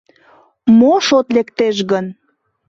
[0.77, 2.05] Мо шот лектеш гын?